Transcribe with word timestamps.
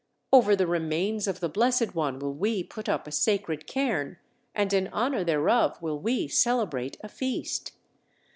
Over 0.33 0.55
the 0.55 0.65
remains 0.65 1.27
of 1.27 1.41
the 1.41 1.47
Blessed 1.47 1.93
One 1.93 2.17
will 2.17 2.33
we 2.33 2.63
put 2.63 2.89
up 2.89 3.05
a 3.05 3.11
sacred 3.11 3.67
cairn, 3.67 4.17
and 4.55 4.73
in 4.73 4.87
honor 4.87 5.23
thereof 5.23 5.79
will 5.79 5.99
we 5.99 6.27
celebrate 6.27 6.97
a 7.01 7.07
feast!" 7.07 7.73